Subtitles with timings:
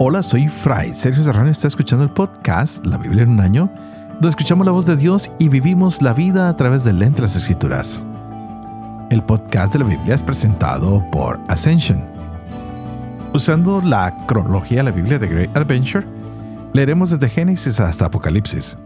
[0.00, 0.92] Hola, soy Fray.
[0.92, 3.70] Sergio Serrano está escuchando el podcast La Biblia en un año,
[4.14, 8.04] donde escuchamos la voz de Dios y vivimos la vida a través de las escrituras.
[9.10, 12.04] El podcast de la Biblia es presentado por Ascension.
[13.32, 16.04] Usando la cronología de la Biblia de Great Adventure,
[16.72, 18.76] leeremos desde Génesis hasta Apocalipsis,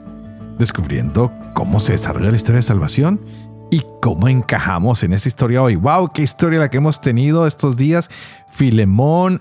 [0.58, 3.18] descubriendo cómo se desarrolla la historia de salvación
[3.70, 5.74] y cómo encajamos en esa historia hoy.
[5.76, 6.10] ¡Wow!
[6.12, 8.10] ¡Qué historia la que hemos tenido estos días!
[8.50, 9.40] Filemón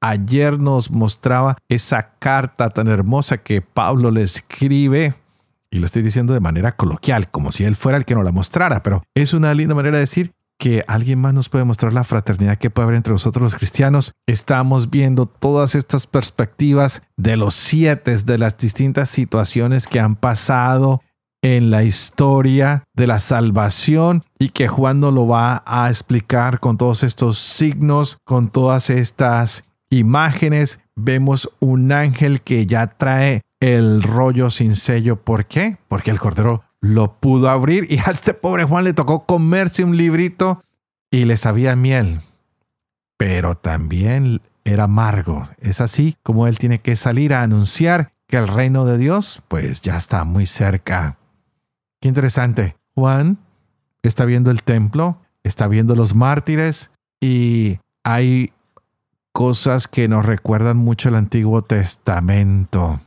[0.00, 5.14] ayer nos mostraba esa carta tan hermosa que Pablo le escribe.
[5.70, 8.32] Y lo estoy diciendo de manera coloquial, como si él fuera el que nos la
[8.32, 12.04] mostrara, pero es una linda manera de decir que alguien más nos puede mostrar la
[12.04, 14.12] fraternidad que puede haber entre nosotros los cristianos.
[14.26, 21.02] Estamos viendo todas estas perspectivas de los siete, de las distintas situaciones que han pasado
[21.42, 26.78] en la historia de la salvación y que Juan nos lo va a explicar con
[26.78, 29.64] todos estos signos, con todas estas
[29.96, 30.80] imágenes.
[30.94, 35.16] Vemos un ángel que ya trae el rollo sin sello.
[35.16, 35.78] ¿Por qué?
[35.88, 39.96] Porque el cordero lo pudo abrir y a este pobre Juan le tocó comerse un
[39.96, 40.62] librito
[41.10, 42.20] y le sabía miel.
[43.16, 45.42] Pero también era amargo.
[45.58, 49.82] Es así como él tiene que salir a anunciar que el reino de Dios pues
[49.82, 51.18] ya está muy cerca.
[52.00, 52.76] Qué interesante.
[52.94, 53.38] Juan
[54.02, 58.52] está viendo el templo, está viendo los mártires y hay
[59.36, 63.02] cosas que nos recuerdan mucho el Antiguo Testamento.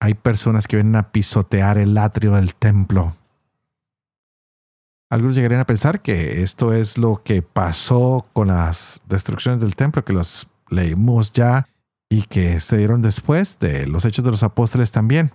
[0.00, 3.14] Hay personas que vienen a pisotear el atrio del templo.
[5.10, 10.02] Algunos llegarían a pensar que esto es lo que pasó con las destrucciones del templo,
[10.02, 11.68] que los leímos ya
[12.08, 15.30] y que se dieron después de los hechos de los apóstoles también.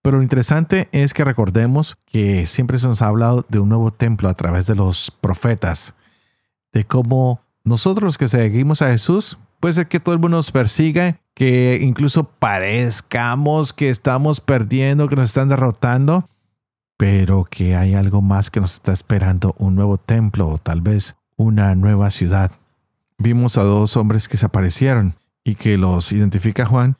[0.00, 3.92] Pero lo interesante es que recordemos que siempre se nos ha hablado de un nuevo
[3.92, 5.96] templo a través de los profetas,
[6.72, 10.50] de cómo nosotros los que seguimos a Jesús, puede ser que todo el mundo nos
[10.50, 16.28] persiga, que incluso parezcamos que estamos perdiendo, que nos están derrotando,
[16.96, 21.16] pero que hay algo más que nos está esperando, un nuevo templo o tal vez
[21.36, 22.52] una nueva ciudad.
[23.18, 26.96] Vimos a dos hombres que se aparecieron y que los identifica Juan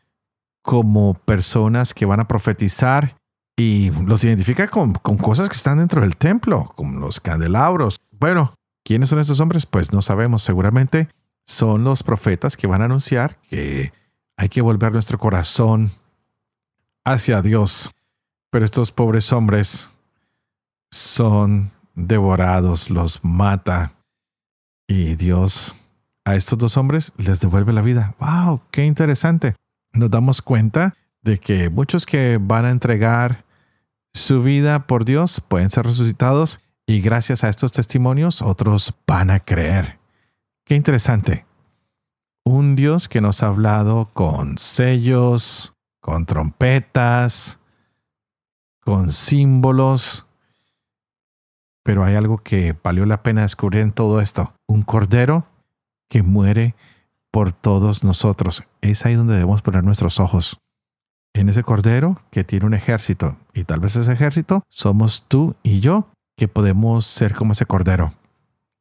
[0.62, 3.16] como personas que van a profetizar
[3.56, 8.00] y los identifica con, cosas que están dentro del templo, como los candelabros.
[8.18, 9.66] Bueno, ¿quiénes son estos hombres?
[9.66, 11.08] Pues no sabemos, seguramente
[11.44, 13.92] son los profetas que van a anunciar que
[14.36, 15.90] hay que volver nuestro corazón
[17.04, 17.90] hacia Dios.
[18.50, 19.90] Pero estos pobres hombres
[20.90, 23.92] son devorados, los mata
[24.86, 25.74] y Dios
[26.24, 28.14] a estos dos hombres les devuelve la vida.
[28.20, 28.62] ¡Wow!
[28.70, 29.56] ¡Qué interesante!
[29.94, 33.44] nos damos cuenta de que muchos que van a entregar
[34.12, 39.40] su vida por Dios pueden ser resucitados y gracias a estos testimonios otros van a
[39.40, 39.98] creer.
[40.64, 41.46] Qué interesante.
[42.44, 47.58] Un Dios que nos ha hablado con sellos, con trompetas,
[48.80, 50.26] con símbolos.
[51.82, 54.54] Pero hay algo que valió la pena descubrir en todo esto.
[54.66, 55.46] Un cordero
[56.08, 56.74] que muere
[57.30, 58.64] por todos nosotros.
[58.82, 60.58] Es ahí donde debemos poner nuestros ojos.
[61.34, 63.38] En ese cordero que tiene un ejército.
[63.54, 68.12] Y tal vez ese ejército somos tú y yo que podemos ser como ese cordero.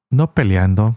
[0.09, 0.95] No peleando,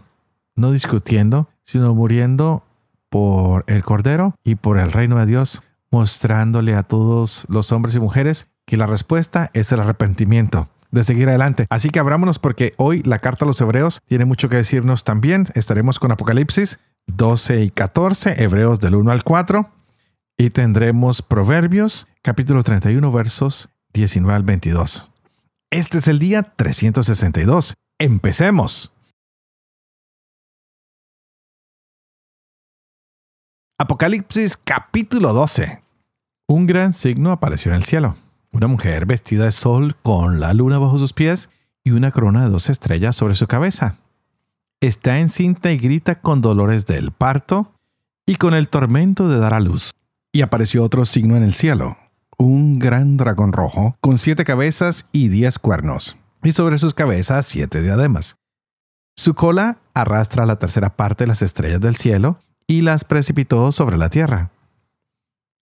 [0.55, 2.63] no discutiendo, sino muriendo
[3.09, 7.99] por el cordero y por el reino de Dios, mostrándole a todos los hombres y
[7.99, 11.67] mujeres que la respuesta es el arrepentimiento de seguir adelante.
[11.69, 15.45] Así que abrámonos porque hoy la carta a los hebreos tiene mucho que decirnos también.
[15.53, 19.69] Estaremos con Apocalipsis 12 y 14, Hebreos del 1 al 4,
[20.37, 25.11] y tendremos Proverbios, capítulo 31, versos 19 al 22.
[25.69, 27.73] Este es el día 362.
[27.99, 28.93] Empecemos.
[33.77, 35.83] Apocalipsis capítulo 12.
[36.47, 38.15] Un gran signo apareció en el cielo.
[38.53, 41.49] Una mujer vestida de sol con la luna bajo sus pies
[41.83, 43.97] y una corona de dos estrellas sobre su cabeza
[44.79, 47.73] está encinta y grita con dolores del parto
[48.25, 49.91] y con el tormento de dar a luz.
[50.31, 51.97] Y apareció otro signo en el cielo,
[52.37, 57.81] un gran dragón rojo, con siete cabezas y diez cuernos, y sobre sus cabezas siete
[57.81, 58.37] diademas.
[59.15, 63.97] Su cola arrastra la tercera parte de las estrellas del cielo y las precipitó sobre
[63.97, 64.51] la tierra.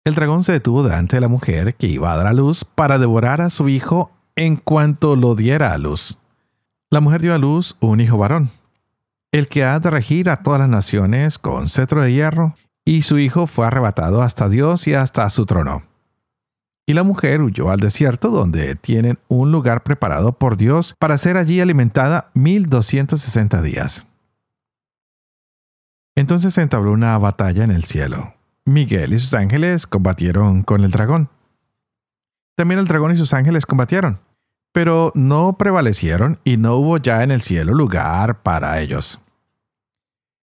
[0.04, 2.98] El dragón se detuvo delante de la mujer que iba a dar a luz para
[2.98, 6.18] devorar a su hijo en cuanto lo diera a luz.
[6.90, 8.50] La mujer dio a luz un hijo varón
[9.34, 12.54] el que ha de regir a todas las naciones con cetro de hierro,
[12.84, 15.82] y su hijo fue arrebatado hasta Dios y hasta su trono.
[16.86, 21.36] Y la mujer huyó al desierto donde tienen un lugar preparado por Dios para ser
[21.36, 24.06] allí alimentada mil doscientos sesenta días.
[26.16, 28.34] Entonces se entabló una batalla en el cielo.
[28.66, 31.28] Miguel y sus ángeles combatieron con el dragón.
[32.56, 34.20] También el dragón y sus ángeles combatieron,
[34.72, 39.20] pero no prevalecieron y no hubo ya en el cielo lugar para ellos.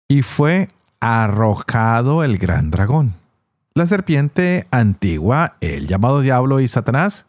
[0.09, 0.69] Y fue
[1.01, 3.15] arrojado el gran dragón,
[3.79, 7.27] la serpiente antigua, el llamado diablo y Satanás,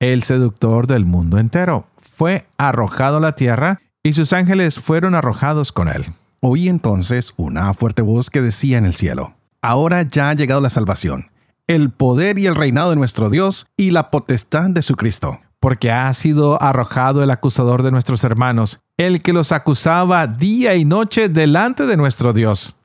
[0.00, 1.86] el seductor del mundo entero,
[2.16, 6.06] fue arrojado a la tierra y sus ángeles fueron arrojados con él.
[6.40, 10.70] Oí entonces una fuerte voz que decía en el cielo, Ahora ya ha llegado la
[10.70, 11.30] salvación,
[11.66, 15.90] el poder y el reinado de nuestro Dios y la potestad de su Cristo, porque
[15.90, 21.28] ha sido arrojado el acusador de nuestros hermanos, el que los acusaba día y noche
[21.28, 22.77] delante de nuestro Dios.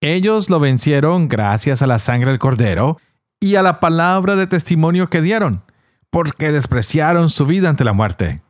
[0.00, 2.98] Ellos lo vencieron gracias a la sangre del cordero
[3.40, 5.62] y a la palabra de testimonio que dieron,
[6.10, 8.42] porque despreciaron su vida ante la muerte.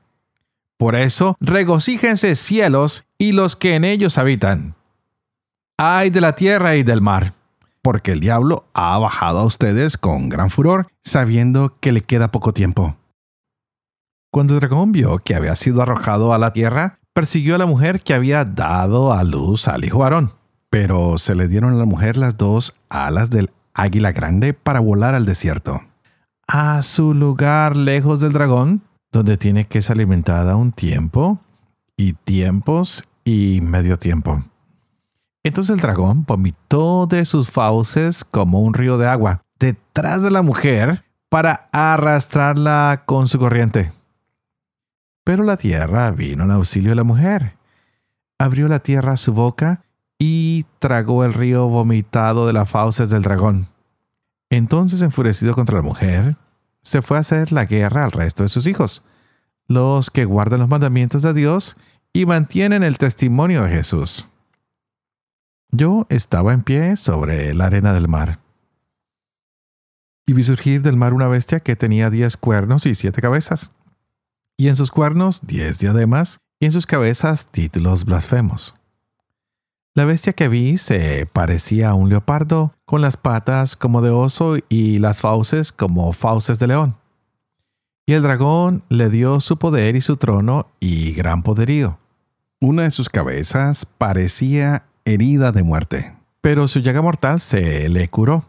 [0.78, 4.74] Por eso, regocíjense cielos y los que en ellos habitan.
[5.78, 7.32] Ay de la tierra y del mar,
[7.80, 12.52] porque el diablo ha bajado a ustedes con gran furor, sabiendo que le queda poco
[12.52, 12.96] tiempo.
[14.30, 18.12] Cuando dragón vio que había sido arrojado a la tierra, persiguió a la mujer que
[18.12, 20.35] había dado a luz al hijo Aarón.
[20.78, 25.14] Pero se le dieron a la mujer las dos alas del águila grande para volar
[25.14, 25.80] al desierto.
[26.46, 31.40] A su lugar lejos del dragón, donde tiene que ser alimentada un tiempo
[31.96, 34.44] y tiempos y medio tiempo.
[35.42, 40.42] Entonces el dragón vomitó de sus fauces como un río de agua detrás de la
[40.42, 43.92] mujer para arrastrarla con su corriente.
[45.24, 47.54] Pero la tierra vino en auxilio de la mujer.
[48.38, 49.85] Abrió la tierra su boca
[50.18, 53.68] y tragó el río vomitado de las fauces del dragón.
[54.50, 56.36] Entonces, enfurecido contra la mujer,
[56.82, 59.02] se fue a hacer la guerra al resto de sus hijos,
[59.66, 61.76] los que guardan los mandamientos de Dios
[62.12, 64.28] y mantienen el testimonio de Jesús.
[65.70, 68.38] Yo estaba en pie sobre la arena del mar.
[70.26, 73.72] Y vi surgir del mar una bestia que tenía diez cuernos y siete cabezas,
[74.56, 78.75] y en sus cuernos diez diademas, y en sus cabezas títulos blasfemos.
[79.96, 84.56] La bestia que vi se parecía a un leopardo, con las patas como de oso
[84.68, 86.96] y las fauces como fauces de león.
[88.04, 91.98] Y el dragón le dio su poder y su trono y gran poderío.
[92.60, 98.44] Una de sus cabezas parecía herida de muerte, pero su llaga mortal se le curó.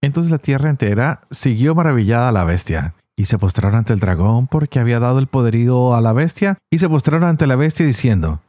[0.00, 4.48] Entonces la tierra entera siguió maravillada a la bestia, y se postraron ante el dragón
[4.48, 8.40] porque había dado el poderío a la bestia, y se postraron ante la bestia diciendo,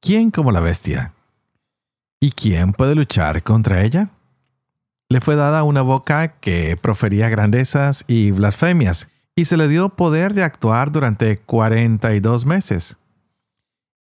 [0.00, 1.12] ¿quién como la bestia?
[2.22, 4.10] ¿Y quién puede luchar contra ella?
[5.08, 10.34] Le fue dada una boca que profería grandezas y blasfemias, y se le dio poder
[10.34, 12.98] de actuar durante cuarenta y dos meses.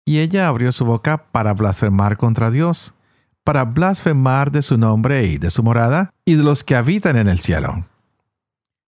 [0.04, 2.94] Y ella abrió su boca para blasfemar contra Dios,
[3.46, 7.30] para blasfemar de su nombre y de su morada, y de los que habitan en
[7.30, 7.86] el cielo.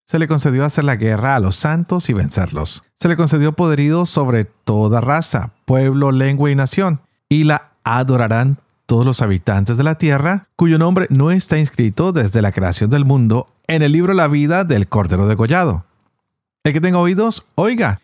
[0.05, 2.83] Se le concedió hacer la guerra a los santos y vencerlos.
[2.95, 6.99] Se le concedió poderío sobre toda raza, pueblo, lengua y nación,
[7.29, 8.57] y la adorarán
[8.91, 13.05] todos los habitantes de la tierra, cuyo nombre no está inscrito desde la creación del
[13.05, 15.85] mundo en el libro La vida del Cordero degollado.
[16.65, 18.01] El que tenga oídos, oiga.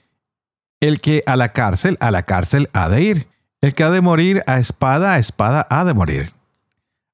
[0.79, 3.27] El que a la cárcel, a la cárcel ha de ir.
[3.59, 6.31] El que ha de morir a espada, a espada ha de morir.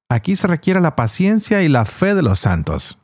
[0.08, 2.96] Aquí se requiere la paciencia y la fe de los santos.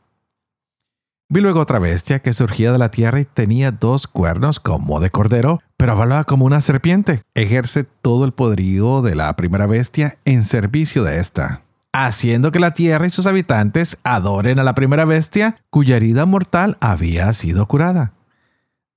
[1.32, 5.10] Vi luego otra bestia que surgía de la tierra y tenía dos cuernos como de
[5.10, 7.22] cordero, pero hablaba como una serpiente.
[7.36, 12.74] Ejerce todo el poderío de la primera bestia en servicio de esta, haciendo que la
[12.74, 18.12] tierra y sus habitantes adoren a la primera bestia cuya herida mortal había sido curada.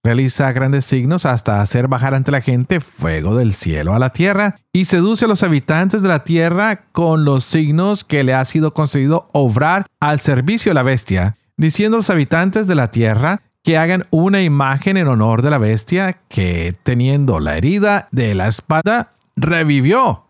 [0.03, 4.55] Realiza grandes signos hasta hacer bajar ante la gente fuego del cielo a la tierra
[4.73, 8.73] y seduce a los habitantes de la tierra con los signos que le ha sido
[8.73, 13.77] concedido obrar al servicio de la bestia diciendo a los habitantes de la tierra que
[13.77, 19.12] hagan una imagen en honor de la bestia que, teniendo la herida de la espada,
[19.36, 20.25] revivió.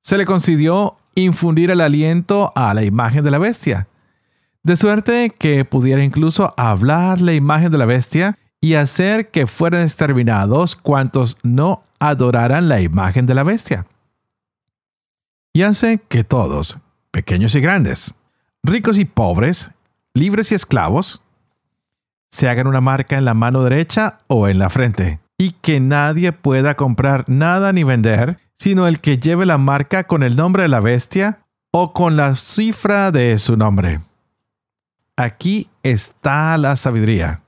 [0.00, 3.88] Se le concedió infundir el aliento a la imagen de la bestia,
[4.62, 9.82] de suerte que pudiera incluso hablar la imagen de la bestia y hacer que fueran
[9.82, 13.86] exterminados cuantos no adoraran la imagen de la bestia.
[15.52, 16.78] Y hace que todos,
[17.10, 18.14] pequeños y grandes,
[18.62, 19.70] ricos y pobres,
[20.14, 21.22] libres y esclavos,
[22.30, 26.32] se hagan una marca en la mano derecha o en la frente, y que nadie
[26.32, 30.68] pueda comprar nada ni vender, sino el que lleve la marca con el nombre de
[30.68, 31.40] la bestia
[31.72, 34.00] o con la cifra de su nombre.
[35.16, 37.42] Aquí está la sabiduría.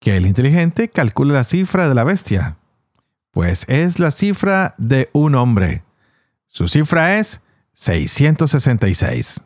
[0.00, 2.56] Que el inteligente calcule la cifra de la bestia,
[3.32, 5.82] pues es la cifra de un hombre.
[6.48, 7.42] Su cifra es
[7.74, 9.42] 666.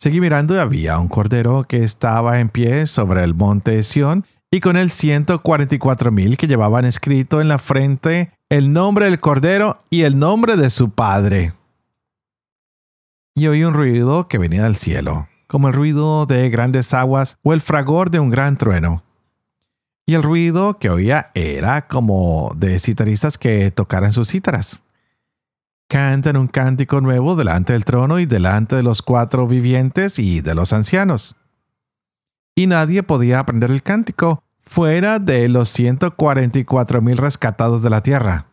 [0.00, 4.60] Seguí mirando y había un cordero que estaba en pie sobre el monte Sión y
[4.60, 10.02] con él 144 mil que llevaban escrito en la frente el nombre del cordero y
[10.02, 11.52] el nombre de su padre.
[13.34, 17.52] Y oí un ruido que venía del cielo, como el ruido de grandes aguas o
[17.52, 19.02] el fragor de un gran trueno.
[20.06, 24.80] Y el ruido que oía era como de citaristas que tocaran sus cítaras.
[25.88, 30.54] Cantan un cántico nuevo delante del trono y delante de los cuatro vivientes y de
[30.54, 31.34] los ancianos
[32.58, 38.46] y nadie podía aprender el cántico fuera de los 144 mil rescatados de la tierra.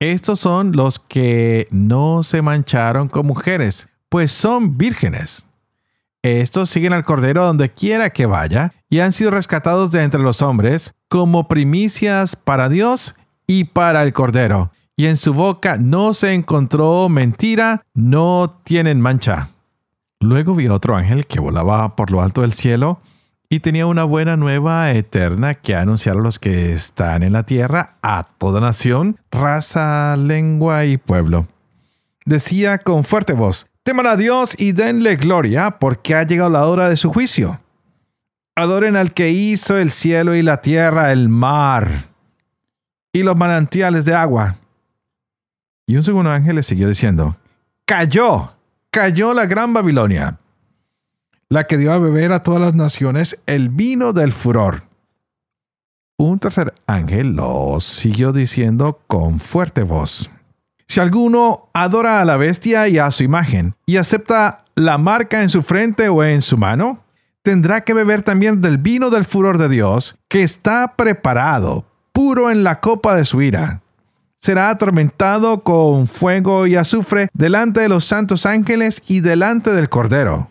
[0.00, 5.46] Estos son los que no se mancharon con mujeres, pues son vírgenes.
[6.22, 10.40] Estos siguen al Cordero donde quiera que vaya y han sido rescatados de entre los
[10.40, 13.14] hombres como primicias para Dios
[13.46, 14.72] y para el Cordero.
[14.96, 19.48] Y en su boca no se encontró mentira, no tienen mancha.
[20.20, 23.00] Luego vi otro ángel que volaba por lo alto del cielo
[23.48, 27.94] y tenía una buena nueva eterna que anunciar a los que están en la tierra,
[28.02, 31.46] a toda nación, raza, lengua y pueblo.
[32.24, 36.88] Decía con fuerte voz, teman a Dios y denle gloria porque ha llegado la hora
[36.88, 37.60] de su juicio.
[38.56, 42.06] Adoren al que hizo el cielo y la tierra, el mar
[43.12, 44.56] y los manantiales de agua.
[45.86, 47.36] Y un segundo ángel le siguió diciendo,
[47.84, 48.54] cayó
[48.94, 50.38] cayó la gran Babilonia,
[51.48, 54.84] la que dio a beber a todas las naciones el vino del furor.
[56.16, 60.30] Un tercer ángel lo siguió diciendo con fuerte voz.
[60.86, 65.48] Si alguno adora a la bestia y a su imagen, y acepta la marca en
[65.48, 67.02] su frente o en su mano,
[67.42, 72.62] tendrá que beber también del vino del furor de Dios, que está preparado, puro en
[72.62, 73.82] la copa de su ira
[74.44, 80.50] será atormentado con fuego y azufre delante de los santos ángeles y delante del Cordero.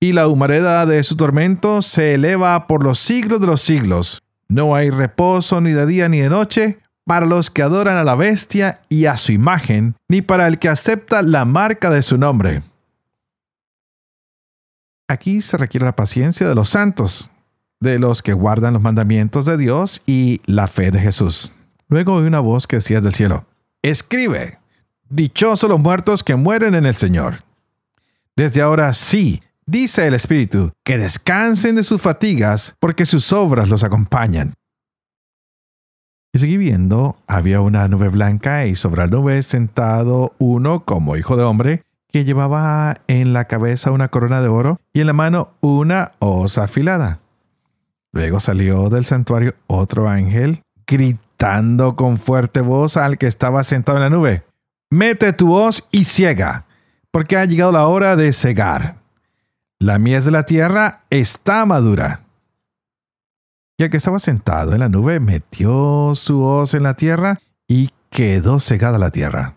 [0.00, 4.22] Y la humareda de su tormento se eleva por los siglos de los siglos.
[4.48, 8.14] No hay reposo ni de día ni de noche para los que adoran a la
[8.14, 12.62] bestia y a su imagen, ni para el que acepta la marca de su nombre.
[15.08, 17.30] Aquí se requiere la paciencia de los santos,
[17.80, 21.52] de los que guardan los mandamientos de Dios y la fe de Jesús.
[21.90, 23.46] Luego oí una voz que decía del cielo,
[23.82, 24.58] Escribe,
[25.08, 27.42] dichosos los muertos que mueren en el Señor.
[28.36, 33.82] Desde ahora sí, dice el Espíritu, que descansen de sus fatigas, porque sus obras los
[33.82, 34.54] acompañan.
[36.32, 41.36] Y seguí viendo, había una nube blanca y sobre la nube sentado uno como hijo
[41.36, 45.54] de hombre, que llevaba en la cabeza una corona de oro y en la mano
[45.60, 47.18] una hoz afilada.
[48.12, 51.29] Luego salió del santuario otro ángel, gritando
[51.96, 54.44] con fuerte voz al que estaba sentado en la nube,
[54.90, 56.66] mete tu voz y ciega,
[57.10, 58.96] porque ha llegado la hora de cegar.
[59.78, 62.20] La mies de la tierra está madura.
[63.78, 67.88] Y el que estaba sentado en la nube metió su hoz en la tierra y
[68.10, 69.54] quedó cegada la tierra.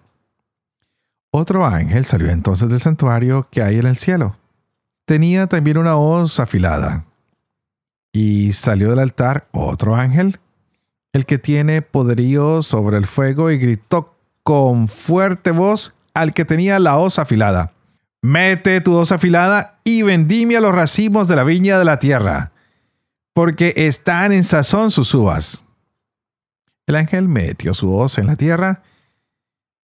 [1.31, 4.37] Otro ángel salió entonces del santuario que hay en el cielo.
[5.05, 7.03] Tenía también una hoz afilada.
[8.13, 10.39] Y salió del altar otro ángel
[11.13, 16.79] el que tiene poderío sobre el fuego y gritó con fuerte voz al que tenía
[16.79, 17.71] la hoz afilada.
[18.21, 22.51] Mete tu hoz afilada y vendimia los racimos de la viña de la tierra,
[23.33, 25.65] porque están en sazón sus uvas.
[26.87, 28.81] El ángel metió su hoz en la tierra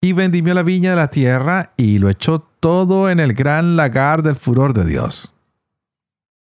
[0.00, 4.22] y vendimió la viña de la tierra y lo echó todo en el gran lagar
[4.22, 5.34] del furor de Dios.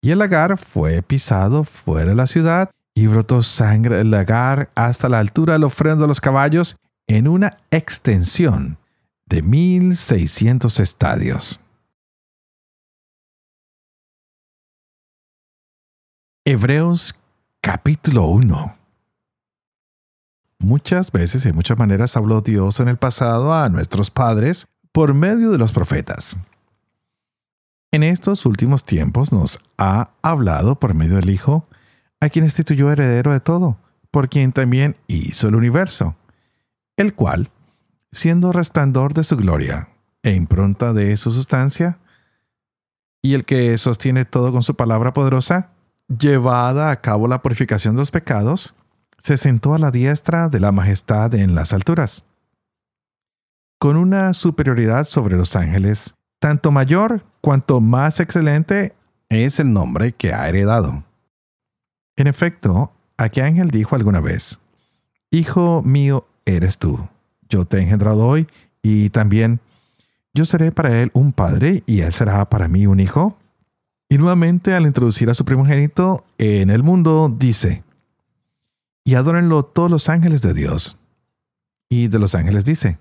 [0.01, 5.09] Y el lagar fue pisado fuera de la ciudad y brotó sangre del lagar hasta
[5.09, 6.77] la altura del ofrendo de los caballos
[7.07, 8.77] en una extensión
[9.25, 11.59] de 1600 estadios.
[16.45, 17.19] Hebreos
[17.61, 18.75] capítulo 1
[20.61, 25.51] Muchas veces y muchas maneras habló Dios en el pasado a nuestros padres por medio
[25.51, 26.37] de los profetas.
[27.91, 31.65] En estos últimos tiempos nos ha hablado por medio del Hijo,
[32.19, 33.77] a quien instituyó heredero de todo,
[34.11, 36.15] por quien también hizo el universo,
[36.97, 37.49] el cual,
[38.11, 39.89] siendo resplandor de su gloria
[40.23, 41.99] e impronta de su sustancia,
[43.21, 45.71] y el que sostiene todo con su palabra poderosa,
[46.07, 48.75] llevada a cabo la purificación de los pecados,
[49.17, 52.25] se sentó a la diestra de la majestad en las alturas,
[53.77, 58.95] con una superioridad sobre los ángeles, tanto mayor cuanto más excelente
[59.29, 61.03] es el nombre que ha heredado.
[62.19, 64.59] En efecto, aquel ángel dijo alguna vez,
[65.31, 67.07] Hijo mío eres tú,
[67.47, 68.45] yo te he engendrado hoy,
[68.81, 69.61] y también,
[70.33, 73.37] yo seré para él un padre y él será para mí un hijo.
[74.09, 77.83] Y nuevamente al introducir a su primogénito en el mundo, dice,
[79.05, 80.97] y adórenlo todos los ángeles de Dios.
[81.87, 82.99] Y de los ángeles dice,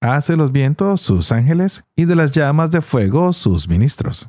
[0.00, 4.28] hace los vientos sus ángeles y de las llamas de fuego sus ministros.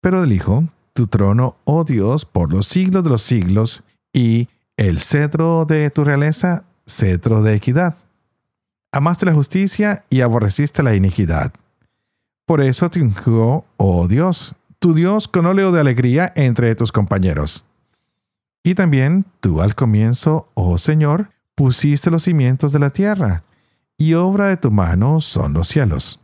[0.00, 4.98] Pero del Hijo, tu trono, oh Dios, por los siglos de los siglos, y el
[4.98, 7.96] cetro de tu realeza, cetro de equidad.
[8.92, 11.52] Amaste la justicia y aborreciste la iniquidad.
[12.44, 17.64] Por eso te ungió, oh Dios, tu Dios con óleo de alegría entre tus compañeros.
[18.64, 23.44] Y también tú al comienzo, oh Señor, pusiste los cimientos de la tierra,
[23.96, 26.20] y obra de tu mano son los cielos.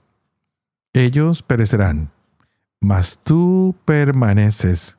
[0.93, 2.11] Ellos perecerán,
[2.81, 4.97] mas tú permaneces.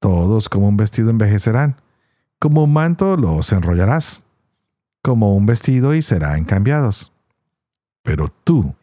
[0.00, 1.80] Todos como un vestido envejecerán,
[2.38, 4.24] como un manto los enrollarás,
[5.02, 7.12] como un vestido y serán cambiados.
[8.02, 8.74] Pero tú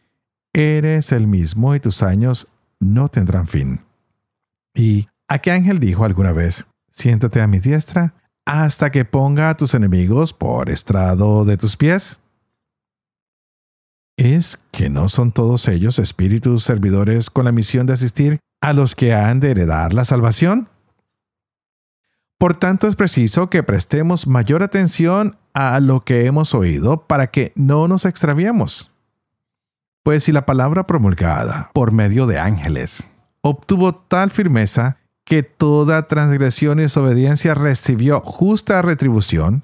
[0.52, 2.48] eres el mismo y tus años
[2.80, 3.80] no tendrán fin.
[4.74, 8.14] ¿Y a qué ángel dijo alguna vez, siéntate a mi diestra
[8.44, 12.20] hasta que ponga a tus enemigos por estrado de tus pies?
[14.16, 18.94] ¿Es que no son todos ellos espíritus servidores con la misión de asistir a los
[18.94, 20.68] que han de heredar la salvación?
[22.38, 27.52] Por tanto, es preciso que prestemos mayor atención a lo que hemos oído para que
[27.56, 28.92] no nos extraviemos.
[30.02, 36.78] Pues si la palabra promulgada por medio de ángeles obtuvo tal firmeza que toda transgresión
[36.78, 39.62] y desobediencia recibió justa retribución,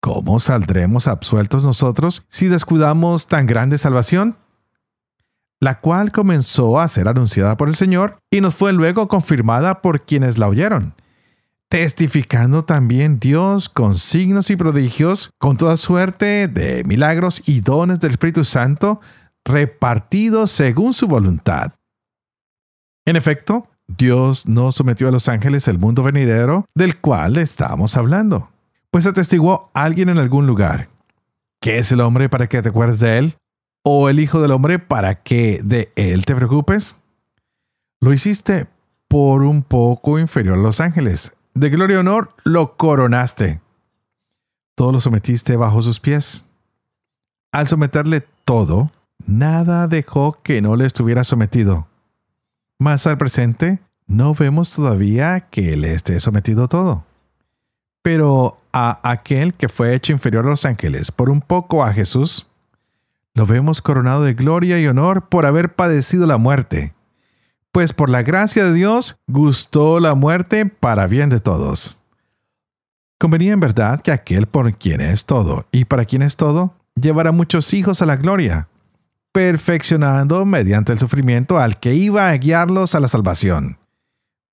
[0.00, 4.36] ¿cómo saldremos absueltos nosotros si descuidamos tan grande salvación?
[5.60, 10.02] La cual comenzó a ser anunciada por el Señor y nos fue luego confirmada por
[10.02, 10.94] quienes la oyeron,
[11.68, 18.12] testificando también Dios con signos y prodigios, con toda suerte de milagros y dones del
[18.12, 19.00] Espíritu Santo,
[19.44, 21.72] repartidos según su voluntad.
[23.04, 28.50] En efecto, Dios no sometió a los ángeles el mundo venidero del cual estamos hablando,
[28.90, 30.88] pues atestiguó alguien en algún lugar.
[31.60, 33.36] ¿Qué es el hombre para que te acuerdes de él?
[33.82, 36.96] ¿O el Hijo del Hombre para que de él te preocupes?
[38.00, 38.68] Lo hiciste
[39.08, 41.34] por un poco inferior a los ángeles.
[41.54, 43.60] De gloria y honor lo coronaste.
[44.74, 46.44] Todo lo sometiste bajo sus pies.
[47.50, 48.92] Al someterle todo,
[49.26, 51.88] nada dejó que no le estuviera sometido.
[52.78, 57.04] Más al presente, no vemos todavía que le esté sometido todo.
[58.02, 62.46] Pero a aquel que fue hecho inferior a los ángeles, por un poco a Jesús,
[63.34, 66.94] lo vemos coronado de gloria y honor por haber padecido la muerte.
[67.72, 71.98] Pues por la gracia de Dios gustó la muerte para bien de todos.
[73.18, 77.32] Convenía en verdad que aquel por quien es todo y para quien es todo, llevará
[77.32, 78.68] muchos hijos a la gloria,
[79.32, 83.78] perfeccionando mediante el sufrimiento al que iba a guiarlos a la salvación.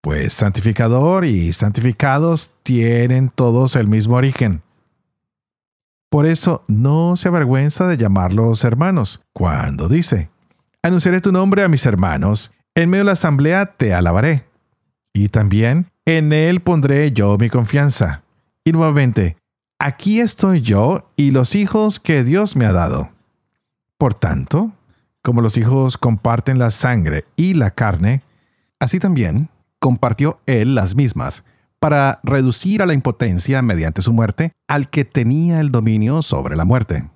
[0.06, 4.62] Pues santificador y santificados tienen todos el mismo origen.
[6.12, 10.30] Por eso no se avergüenza de llamarlos hermanos, cuando dice,
[10.84, 14.46] anunciaré tu nombre a mis hermanos, en medio de la asamblea te alabaré.
[15.12, 18.22] Y también en él pondré yo mi confianza.
[18.64, 19.38] Y nuevamente,
[19.80, 23.10] aquí estoy yo y los hijos que Dios me ha dado.
[23.98, 24.72] Por tanto,
[25.24, 28.22] como los hijos comparten la sangre y la carne,
[28.80, 29.50] así también
[29.86, 31.44] compartió él las mismas,
[31.80, 36.66] para reducir a la impotencia mediante su muerte al que tenía el dominio sobre la
[36.66, 37.08] muerte,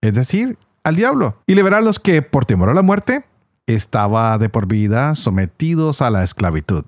[0.00, 3.24] es decir, al diablo, y liberar a los que, por temor a la muerte,
[3.68, 6.86] estaba de por vida sometidos a la esclavitud.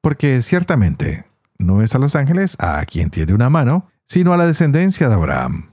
[0.00, 1.26] Porque ciertamente
[1.58, 5.14] no es a los ángeles a quien tiene una mano, sino a la descendencia de
[5.14, 5.70] Abraham.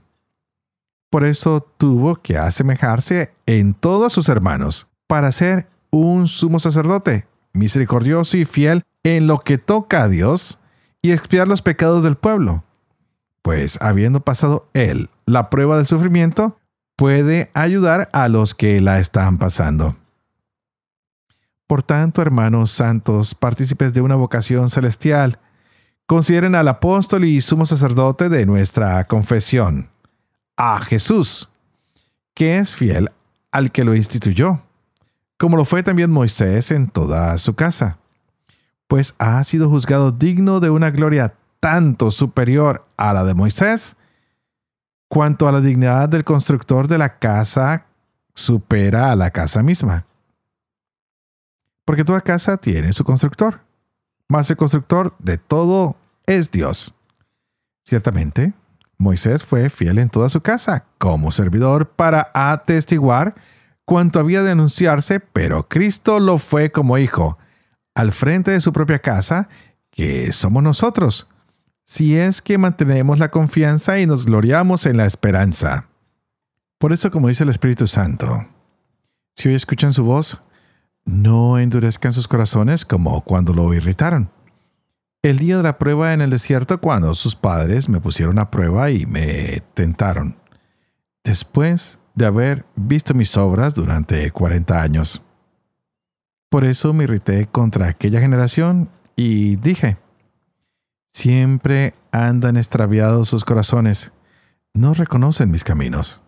[1.10, 8.38] Por eso tuvo que asemejarse en todos sus hermanos, para ser un sumo sacerdote, misericordioso
[8.38, 10.60] y fiel en lo que toca a Dios,
[11.02, 12.64] y expiar los pecados del pueblo.
[13.42, 16.58] Pues habiendo pasado él la prueba del sufrimiento,
[16.96, 19.98] puede ayudar a los que la están pasando.
[21.68, 25.40] Por tanto, hermanos santos, partícipes de una vocación celestial,
[26.06, 29.90] consideren al apóstol y sumo sacerdote de nuestra confesión,
[30.56, 31.50] a Jesús,
[32.34, 33.12] que es fiel
[33.52, 34.62] al que lo instituyó,
[35.44, 37.98] como lo fue también Moisés en toda su casa,
[38.88, 43.98] pues ha sido juzgado digno de una gloria tanto superior a la de Moisés,
[45.10, 47.88] cuanto a la dignidad del constructor de la casa
[48.34, 50.06] supera a la casa misma.
[51.84, 53.60] Porque toda casa tiene su constructor,
[54.30, 56.96] mas el constructor de todo es Dios.
[57.84, 58.54] Ciertamente,
[58.98, 63.36] Moisés fue fiel en toda su casa como servidor para atestiguar
[63.86, 67.38] cuanto había de anunciarse, pero Cristo lo fue como hijo,
[67.96, 69.50] al frente de su propia casa,
[69.92, 71.28] que somos nosotros,
[71.86, 75.90] si es que mantenemos la confianza y nos gloriamos en la esperanza.
[76.80, 78.48] Por eso, como dice el Espíritu Santo,
[79.36, 80.42] si hoy escuchan su voz,
[81.06, 84.32] no endurezcan sus corazones como cuando lo irritaron.
[85.22, 88.92] El día de la prueba en el desierto cuando sus padres me pusieron a prueba
[88.92, 90.38] y me tentaron,
[91.24, 95.22] después de haber visto mis obras durante 40 años.
[96.50, 99.98] Por eso me irrité contra aquella generación y dije,
[101.12, 104.14] siempre andan extraviados sus corazones,
[104.74, 106.22] no reconocen mis caminos.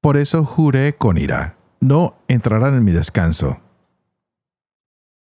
[0.00, 3.58] Por eso juré con ira, no entrarán en mi descanso.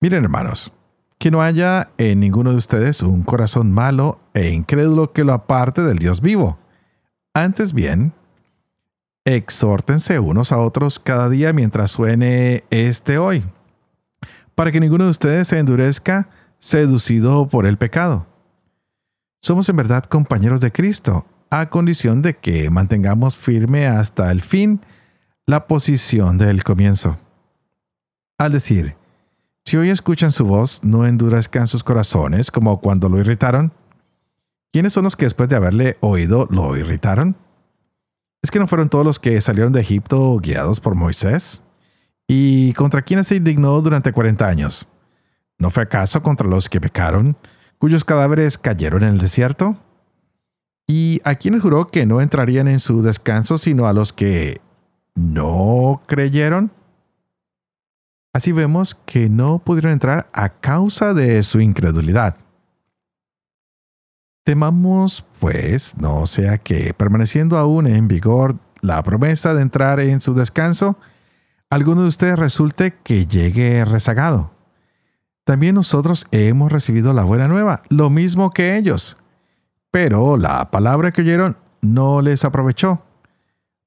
[0.01, 0.71] Miren hermanos,
[1.17, 5.81] que no haya en ninguno de ustedes un corazón malo e incrédulo que lo aparte
[5.81, 6.59] del Dios vivo.
[7.33, 8.13] Antes bien,
[9.25, 13.43] exhórtense unos a otros cada día mientras suene este hoy,
[14.53, 18.27] para que ninguno de ustedes se endurezca seducido por el pecado.
[19.41, 24.81] Somos en verdad compañeros de Cristo, a condición de que mantengamos firme hasta el fin
[25.45, 27.17] la posición del comienzo.
[28.37, 28.95] Al decir,
[29.63, 33.71] si hoy escuchan su voz, no endurezcan sus corazones como cuando lo irritaron.
[34.71, 37.35] ¿Quiénes son los que después de haberle oído lo irritaron?
[38.45, 41.63] ¿Es que no fueron todos los que salieron de Egipto guiados por Moisés?
[42.27, 44.87] ¿Y contra quiénes se indignó durante 40 años?
[45.57, 47.35] ¿No fue acaso contra los que pecaron,
[47.79, 49.77] cuyos cadáveres cayeron en el desierto?
[50.85, 54.61] ¿Y a quiénes juró que no entrarían en su descanso sino a los que
[55.15, 56.69] no creyeron?
[58.31, 62.37] Así vemos que no pudieron entrar a causa de su incredulidad.
[64.45, 70.35] Temamos, pues, no sea que, permaneciendo aún en vigor la promesa de entrar en su
[70.35, 70.99] descanso,
[71.71, 74.51] alguno de ustedes resulte que llegue rezagado.
[75.45, 79.17] También nosotros hemos recibido la buena nueva, lo mismo que ellos.
[79.89, 83.01] Pero la palabra que oyeron no les aprovechó,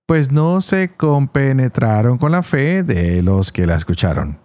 [0.07, 4.40] pues no se compenetraron con la fe de los que la escucharon.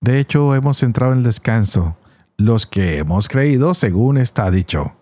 [0.00, 1.96] De hecho, hemos entrado en el descanso,
[2.36, 4.96] los que hemos creído según está dicho.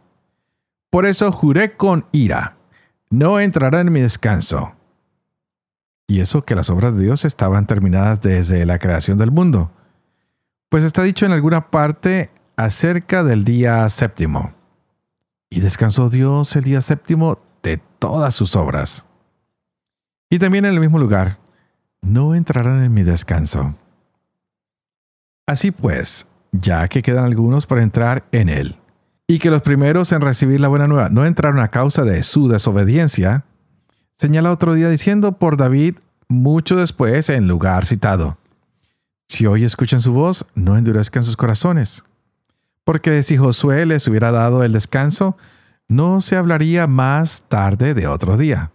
[0.90, 2.56] Por eso juré con ira,
[3.10, 4.74] no entrará en mi descanso.
[6.08, 9.70] Y eso que las obras de Dios estaban terminadas desde la creación del mundo.
[10.68, 14.52] Pues está dicho en alguna parte acerca del día séptimo.
[15.48, 19.06] Y descansó Dios el día séptimo de todas sus obras.
[20.28, 21.38] Y también en el mismo lugar,
[22.02, 23.76] no entrarán en mi descanso.
[25.46, 28.79] Así pues, ya que quedan algunos por entrar en él,
[29.30, 32.48] y que los primeros en recibir la buena nueva no entraron a causa de su
[32.48, 33.44] desobediencia,
[34.12, 38.38] señala otro día diciendo por David mucho después en lugar citado.
[39.28, 42.02] Si hoy escuchan su voz, no endurezcan sus corazones.
[42.82, 45.36] Porque si Josué les hubiera dado el descanso,
[45.86, 48.72] no se hablaría más tarde de otro día.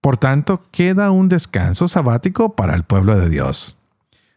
[0.00, 3.76] Por tanto, queda un descanso sabático para el pueblo de Dios.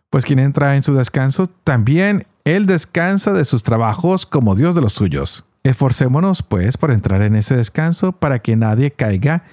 [0.09, 4.81] Pues quien entra en su descanso, también él descansa de sus trabajos como Dios de
[4.81, 5.45] los suyos.
[5.63, 9.43] Esforcémonos, pues, por entrar en ese descanso para que nadie caiga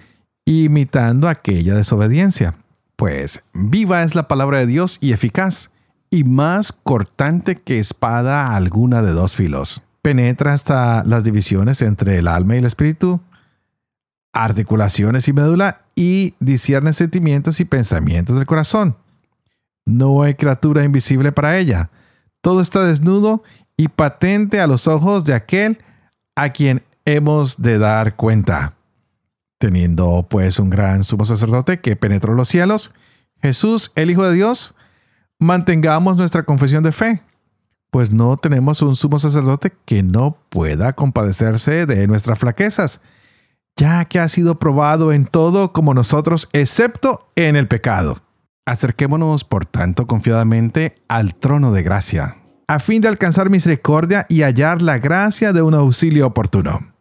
[0.44, 2.56] imitando aquella desobediencia.
[2.96, 5.70] Pues viva es la palabra de Dios y eficaz,
[6.10, 9.82] y más cortante que espada alguna de dos filos.
[10.00, 13.20] Penetra hasta las divisiones entre el alma y el espíritu,
[14.32, 18.96] articulaciones y médula, y discierne sentimientos y pensamientos del corazón
[19.88, 21.90] no hay criatura invisible para ella.
[22.42, 23.42] Todo está desnudo
[23.76, 25.78] y patente a los ojos de aquel
[26.38, 28.74] a quien hemos de dar cuenta.
[29.58, 32.94] Teniendo pues un gran sumo sacerdote que penetró los cielos,
[33.42, 34.74] Jesús, el Hijo de Dios,
[35.38, 37.22] mantengamos nuestra confesión de fe,
[37.90, 43.00] pues no tenemos un sumo sacerdote que no pueda compadecerse de nuestras flaquezas,
[43.76, 48.22] ya que ha sido probado en todo como nosotros, excepto en el pecado
[48.68, 52.36] Acerquémonos, por tanto, confiadamente al trono de gracia,
[52.68, 56.92] a fin de alcanzar misericordia y hallar la gracia de un auxilio oportuno.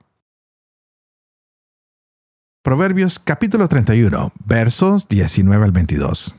[2.63, 6.35] Proverbios capítulo 31, versos 19 al 22.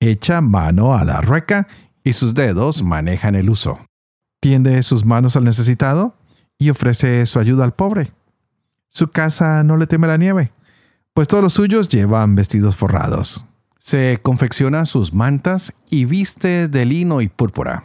[0.00, 1.68] Echa mano a la rueca
[2.02, 3.78] y sus dedos manejan el uso.
[4.40, 6.14] Tiende sus manos al necesitado
[6.58, 8.12] y ofrece su ayuda al pobre.
[8.88, 10.52] Su casa no le teme la nieve,
[11.14, 13.46] pues todos los suyos llevan vestidos forrados
[13.88, 17.84] se confecciona sus mantas y viste de lino y púrpura.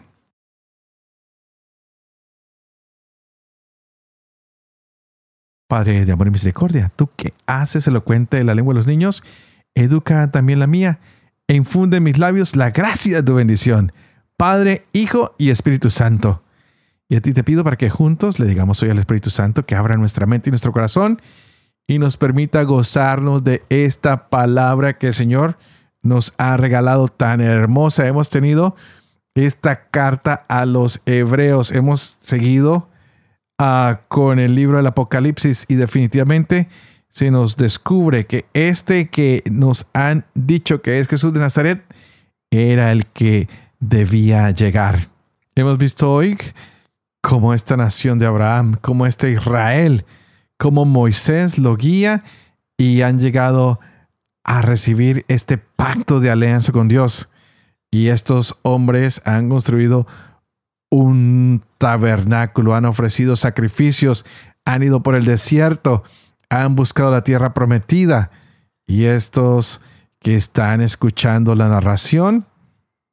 [5.67, 9.23] Padre de amor y misericordia, tú que haces elocuente la lengua de los niños,
[9.75, 10.99] educa también la mía
[11.47, 13.91] e infunde en mis labios la gracia de tu bendición.
[14.37, 16.43] Padre, Hijo y Espíritu Santo.
[17.09, 19.75] Y a ti te pido para que juntos le digamos hoy al Espíritu Santo que
[19.75, 21.21] abra nuestra mente y nuestro corazón
[21.87, 25.57] y nos permita gozarnos de esta palabra que el Señor
[26.01, 28.07] nos ha regalado tan hermosa.
[28.07, 28.75] Hemos tenido
[29.35, 31.71] esta carta a los hebreos.
[31.71, 32.89] Hemos seguido
[34.07, 36.67] con el libro del Apocalipsis y definitivamente
[37.09, 41.83] se nos descubre que este que nos han dicho que es Jesús de Nazaret
[42.49, 43.47] era el que
[43.79, 45.09] debía llegar.
[45.55, 46.37] Hemos visto hoy
[47.21, 50.05] cómo esta nación de Abraham, cómo este Israel,
[50.57, 52.23] cómo Moisés lo guía
[52.77, 53.79] y han llegado
[54.43, 57.29] a recibir este pacto de alianza con Dios.
[57.91, 60.07] Y estos hombres han construido
[60.89, 64.25] un tabernáculo, han ofrecido sacrificios,
[64.63, 66.05] han ido por el desierto,
[66.49, 68.31] han buscado la tierra prometida.
[68.87, 69.81] Y estos
[70.19, 72.45] que están escuchando la narración,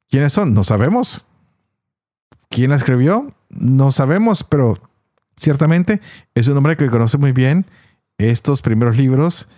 [0.09, 0.53] ¿quiénes son?
[0.53, 1.25] No sabemos.
[2.49, 3.35] ¿Quién la escribió?
[3.49, 4.77] No sabemos, pero
[5.35, 5.99] ciertamente
[6.33, 7.65] es un hombre que conoce muy bien
[8.17, 9.49] estos primeros libros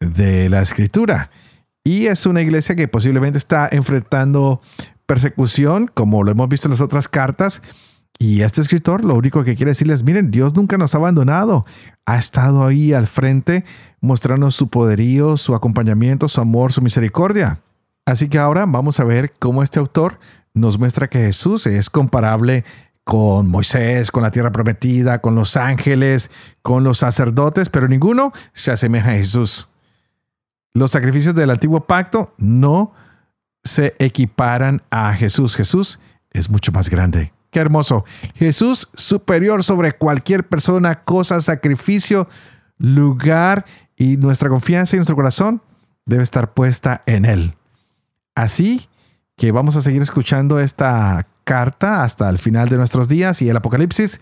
[0.00, 1.30] de la escritura.
[1.84, 4.62] Y es una iglesia que posiblemente está enfrentando
[5.04, 7.60] persecución, como lo hemos visto en las otras cartas.
[8.18, 11.64] Y este escritor lo único que quiere decirles, miren, Dios nunca nos ha abandonado.
[12.06, 13.64] Ha estado ahí al frente,
[14.00, 17.60] mostrándonos su poderío, su acompañamiento, su amor, su misericordia.
[18.06, 20.18] Así que ahora vamos a ver cómo este autor
[20.54, 22.64] nos muestra que Jesús es comparable
[23.04, 26.30] con Moisés, con la tierra prometida, con los ángeles,
[26.62, 29.68] con los sacerdotes, pero ninguno se asemeja a Jesús.
[30.74, 32.92] Los sacrificios del antiguo pacto no
[33.64, 35.54] se equiparan a Jesús.
[35.56, 35.98] Jesús
[36.30, 37.32] es mucho más grande.
[37.52, 38.04] Qué hermoso.
[38.34, 42.26] Jesús superior sobre cualquier persona, cosa, sacrificio,
[42.78, 43.64] lugar
[43.96, 45.62] y nuestra confianza y nuestro corazón
[46.04, 47.54] debe estar puesta en Él.
[48.34, 48.88] Así
[49.36, 53.56] que vamos a seguir escuchando esta carta hasta el final de nuestros días y el
[53.56, 54.20] Apocalipsis.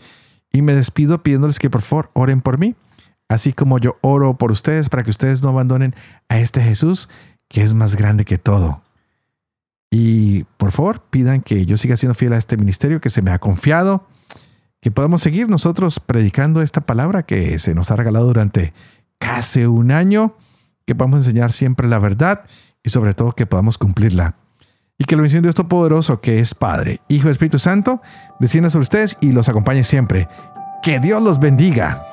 [0.52, 2.74] Y me despido pidiéndoles que por favor oren por mí
[3.30, 5.94] así como yo oro por ustedes para que ustedes no abandonen
[6.28, 7.08] a este Jesús
[7.48, 8.82] que es más grande que todo.
[9.90, 13.32] Y por favor, pidan que yo siga siendo fiel a este ministerio que se me
[13.32, 14.06] ha confiado,
[14.80, 18.72] que podamos seguir nosotros predicando esta palabra que se nos ha regalado durante
[19.18, 20.36] casi un año,
[20.86, 22.42] que podamos enseñar siempre la verdad
[22.82, 24.36] y sobre todo que podamos cumplirla.
[24.96, 28.00] Y que la misión de Dios Todopoderoso, que es Padre, Hijo Espíritu Santo,
[28.38, 30.28] descienda sobre ustedes y los acompañe siempre.
[30.82, 32.04] Que Dios los bendiga.